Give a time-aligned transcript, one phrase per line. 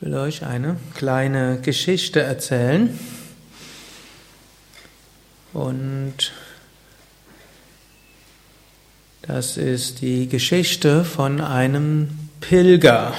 [0.00, 2.96] Ich will euch eine kleine Geschichte erzählen.
[5.52, 6.30] Und
[9.22, 13.12] das ist die Geschichte von einem Pilger.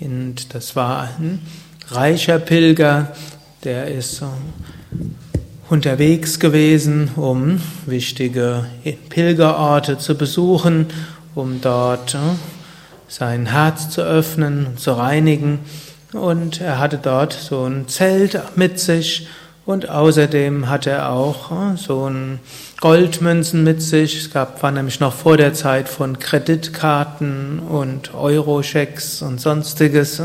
[0.00, 1.40] Und das war ein
[1.88, 3.14] reicher Pilger,
[3.62, 4.22] der ist
[5.68, 8.64] unterwegs gewesen, um wichtige
[9.10, 10.86] Pilgerorte zu besuchen,
[11.34, 12.16] um dort
[13.08, 15.60] sein Herz zu öffnen, zu reinigen.
[16.12, 19.26] Und er hatte dort so ein Zelt mit sich
[19.66, 22.38] und außerdem hatte er auch äh, so ein
[22.80, 24.18] Goldmünzen mit sich.
[24.18, 30.20] Es gab, war nämlich noch vor der Zeit von Kreditkarten und Eurochecks und sonstiges.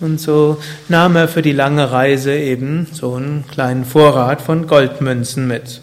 [0.00, 5.46] Und so nahm er für die lange Reise eben so einen kleinen Vorrat von Goldmünzen
[5.46, 5.80] mit.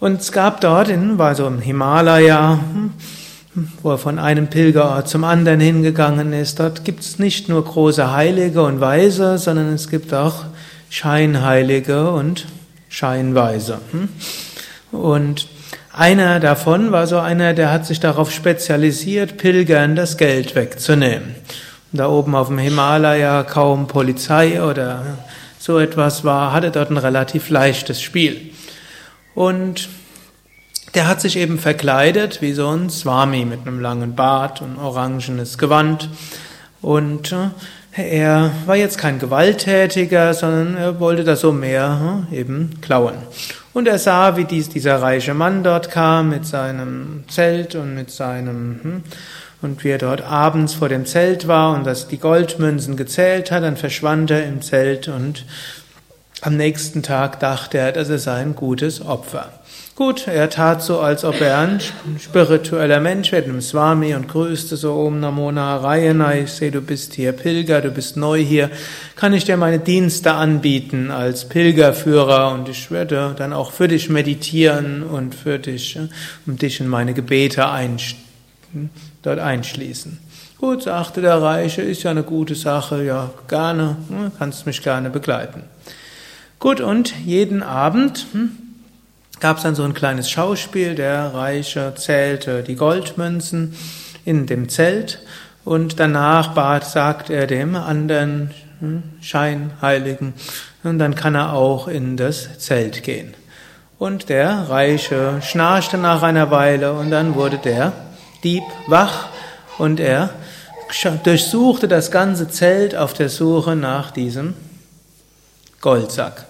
[0.00, 2.58] Und es gab dort, in, war so im Himalaya,
[3.82, 6.60] wo er von einem Pilgerort zum anderen hingegangen ist.
[6.60, 10.44] Dort gibt es nicht nur große Heilige und Weise, sondern es gibt auch
[10.88, 12.46] Scheinheilige und
[12.88, 13.78] Scheinweise.
[13.90, 14.08] Hm?
[14.92, 15.48] Und
[15.92, 21.34] einer davon war so einer, der hat sich darauf spezialisiert, Pilgern das Geld wegzunehmen.
[21.92, 25.18] Da oben auf dem Himalaya kaum Polizei oder
[25.58, 28.52] so etwas war, hatte dort ein relativ leichtes Spiel.
[29.34, 29.88] Und
[30.94, 35.58] der hat sich eben verkleidet wie so ein Swami mit einem langen Bart und orangenes
[35.58, 36.08] Gewand.
[36.82, 37.50] Und äh,
[37.96, 43.16] er war jetzt kein Gewalttätiger, sondern er wollte das so mehr äh, eben klauen.
[43.72, 48.10] Und er sah, wie dies, dieser reiche Mann dort kam mit seinem Zelt und mit
[48.10, 49.02] seinem, hm,
[49.62, 53.62] und wie er dort abends vor dem Zelt war und dass die Goldmünzen gezählt hat,
[53.62, 55.44] dann verschwand er im Zelt und
[56.42, 59.52] am nächsten Tag dachte er, das sei ein gutes Opfer.
[59.94, 61.80] Gut, er tat so, als ob er ein
[62.18, 66.36] spiritueller Mensch wäre, einem Swami und grüßte so Om Namo Narayana.
[66.36, 68.70] Ich sehe, du bist hier Pilger, du bist neu hier.
[69.16, 74.08] Kann ich dir meine Dienste anbieten als Pilgerführer und ich werde dann auch für dich
[74.08, 75.98] meditieren und für dich,
[76.46, 78.16] um dich in meine Gebete einsch
[79.22, 80.18] dort einschließen.
[80.56, 85.10] Gut, sagte der Reiche, ist ja eine gute Sache, ja, gerne, hm, kannst mich gerne
[85.10, 85.64] begleiten.
[86.60, 88.50] Gut, und jeden Abend, hm,
[89.40, 93.74] gab es dann so ein kleines Schauspiel, der Reiche zählte die Goldmünzen
[94.26, 95.20] in dem Zelt
[95.64, 98.50] und danach bat, sagt er dem anderen
[98.80, 100.34] hm, Scheinheiligen,
[100.82, 103.32] und dann kann er auch in das Zelt gehen.
[103.98, 107.94] Und der Reiche schnarchte nach einer Weile und dann wurde der
[108.44, 109.28] Dieb wach
[109.78, 110.28] und er
[111.24, 114.52] durchsuchte das ganze Zelt auf der Suche nach diesem
[115.80, 116.49] Goldsack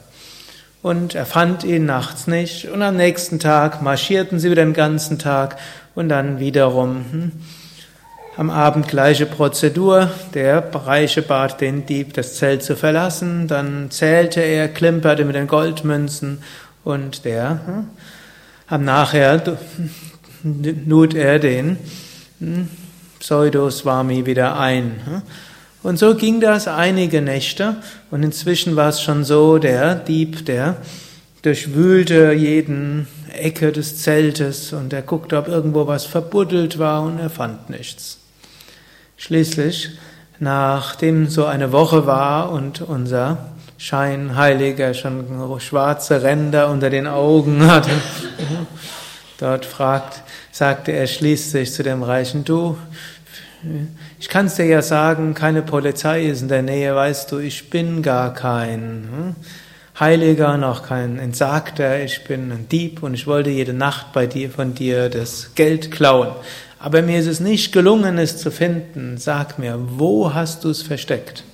[0.83, 5.19] und er fand ihn nachts nicht und am nächsten Tag marschierten sie wieder den ganzen
[5.19, 5.57] Tag
[5.95, 7.33] und dann wiederum hm,
[8.37, 10.11] am Abend gleiche Prozedur.
[10.33, 15.47] Der Reiche bat den Dieb, das Zelt zu verlassen, dann zählte er, klimperte mit den
[15.47, 16.43] Goldmünzen
[16.85, 17.87] und der hm,
[18.67, 19.59] am nachher
[20.43, 21.77] lud er den
[22.39, 22.69] hm,
[23.19, 25.01] Pseudo-Swami wieder ein.
[25.05, 25.23] Hm.
[25.83, 27.77] Und so ging das einige Nächte
[28.11, 30.77] und inzwischen war es schon so, der Dieb, der
[31.43, 37.31] durchwühlte jeden Ecke des Zeltes und er guckte, ob irgendwo was verbuddelt war und er
[37.31, 38.19] fand nichts.
[39.17, 39.91] Schließlich,
[40.39, 45.25] nachdem so eine Woche war und unser Scheinheiliger schon
[45.61, 47.91] schwarze Ränder unter den Augen hatte,
[49.39, 52.77] dort fragt, sagte er schließlich zu dem Reichen, du,
[54.19, 57.71] ich kann es dir ja sagen, keine Polizei ist in der Nähe, weißt du, ich
[57.71, 59.34] bin gar kein hm,
[59.98, 64.50] Heiliger, noch kein Entsagter, ich bin ein Dieb und ich wollte jede Nacht bei dir
[64.50, 66.31] von dir das Geld klauen.
[66.78, 69.19] Aber mir ist es nicht gelungen, es zu finden.
[69.19, 71.44] Sag mir, wo hast du es versteckt?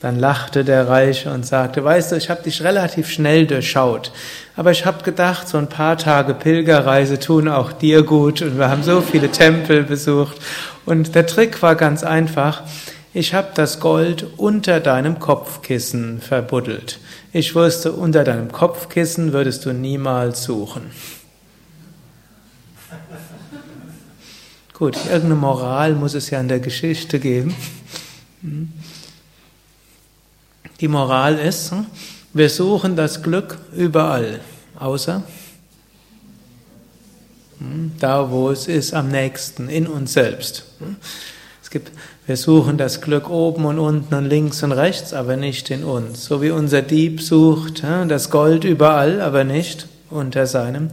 [0.00, 4.12] Dann lachte der Reiche und sagte, weißt du, ich habe dich relativ schnell durchschaut,
[4.56, 8.70] aber ich habe gedacht, so ein paar Tage Pilgerreise tun auch dir gut und wir
[8.70, 10.38] haben so viele Tempel besucht
[10.86, 12.62] und der Trick war ganz einfach,
[13.12, 16.98] ich habe das Gold unter deinem Kopfkissen verbuddelt.
[17.32, 20.90] Ich wusste, unter deinem Kopfkissen würdest du niemals suchen.
[24.72, 27.54] Gut, irgendeine Moral muss es ja in der Geschichte geben.
[30.80, 31.86] Die Moral ist, hm,
[32.32, 34.40] wir suchen das Glück überall,
[34.78, 35.22] außer
[37.58, 40.64] hm, da, wo es ist, am nächsten, in uns selbst.
[40.78, 40.96] Hm.
[41.62, 41.92] Es gibt,
[42.26, 46.24] wir suchen das Glück oben und unten und links und rechts, aber nicht in uns.
[46.24, 50.90] So wie unser Dieb sucht das Gold überall, aber nicht unter seinem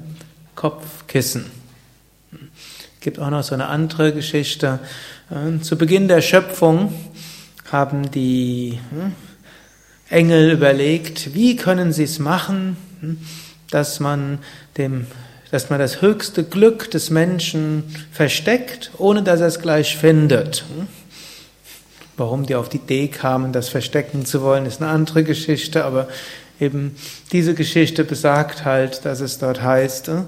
[0.56, 1.46] Kopfkissen.
[2.32, 4.80] Es gibt auch noch so eine andere Geschichte.
[5.62, 6.94] Zu Beginn der Schöpfung
[7.72, 8.80] haben die
[10.10, 13.18] Engel überlegt, wie können sie es machen, hm,
[13.70, 14.40] dass man
[14.78, 15.08] dem
[15.52, 20.66] dass man das höchste Glück des Menschen versteckt, ohne dass er es gleich findet.
[20.76, 20.88] Hm?
[22.18, 26.08] Warum die auf die Idee kamen, das verstecken zu wollen, ist eine andere Geschichte, aber
[26.60, 26.96] eben
[27.32, 30.24] diese Geschichte besagt halt, dass es dort heißt, äh,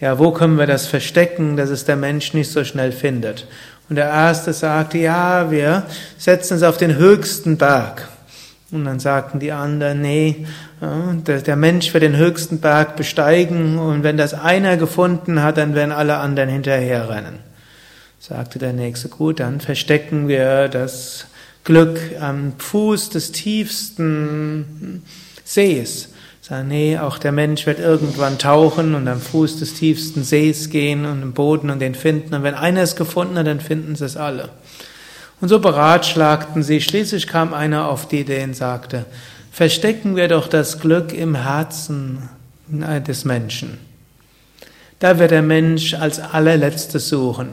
[0.00, 3.46] ja, wo können wir das verstecken, dass es der Mensch nicht so schnell findet?
[3.88, 5.84] Und der Erste sagte, ja, wir
[6.16, 8.08] setzen es auf den höchsten Berg.
[8.72, 10.46] Und dann sagten die anderen, nee,
[10.80, 15.90] der Mensch wird den höchsten Berg besteigen und wenn das einer gefunden hat, dann werden
[15.90, 17.40] alle anderen hinterherrennen.
[18.20, 21.26] Sagte der Nächste, gut, dann verstecken wir das
[21.64, 25.02] Glück am Fuß des tiefsten
[25.44, 26.10] Sees.
[26.40, 31.06] Sagen, nee, auch der Mensch wird irgendwann tauchen und am Fuß des tiefsten Sees gehen
[31.06, 32.34] und im Boden und den finden.
[32.34, 34.50] Und wenn einer es gefunden hat, dann finden sie es alle.
[35.40, 36.80] Und so beratschlagten sie.
[36.80, 39.06] Schließlich kam einer auf die Idee und sagte,
[39.50, 42.28] verstecken wir doch das Glück im Herzen
[42.68, 43.78] des Menschen.
[44.98, 47.48] Da wird der Mensch als allerletztes suchen.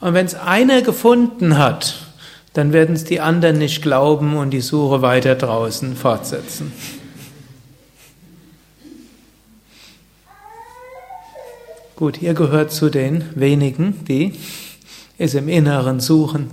[0.00, 1.94] Und wenn es einer gefunden hat,
[2.52, 6.72] dann werden es die anderen nicht glauben und die Suche weiter draußen fortsetzen.
[11.94, 14.34] Gut, ihr gehört zu den wenigen, die
[15.18, 16.50] es im Inneren suchen.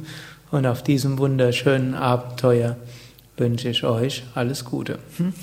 [0.52, 2.78] Und auf diesem wunderschönen Abenteuer
[3.38, 5.00] wünsche ich euch alles Gute.
[5.18, 5.34] Hm?